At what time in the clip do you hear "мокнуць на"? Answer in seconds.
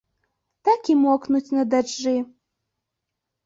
1.03-1.67